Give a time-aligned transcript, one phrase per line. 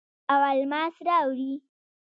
[0.31, 1.53] او الماس راوړي